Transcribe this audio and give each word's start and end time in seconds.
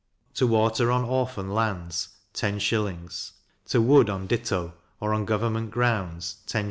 to 0.33 0.47
water 0.47 0.91
on 0.91 1.03
Orphan 1.03 1.53
lands 1.53 2.09
10s.; 2.33 3.33
to 3.67 3.79
wood 3.79 4.09
on 4.09 4.25
ditto, 4.25 4.73
or 4.99 5.13
on 5.13 5.25
government 5.25 5.69
grounds, 5.69 6.37
10s. 6.47 6.59